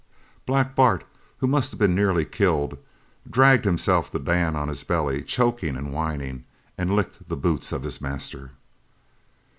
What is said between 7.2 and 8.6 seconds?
the boots of his master!"